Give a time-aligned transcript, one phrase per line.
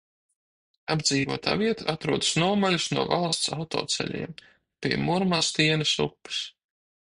[0.93, 4.35] Apdzīvotā vieta atrodas nomaļus no valsts autoceļiem,
[4.85, 6.45] pie Murmastienes upes.